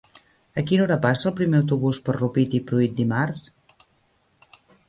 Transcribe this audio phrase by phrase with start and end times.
[0.61, 3.49] A quina hora passa el primer autobús per Rupit i Pruit dimarts?